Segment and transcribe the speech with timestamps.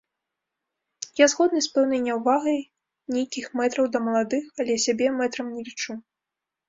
[1.19, 2.57] Я згодны з пэўнай няўвагай
[3.17, 5.93] нейкіх мэтраў да маладых, але сябе мэтрам не лічу.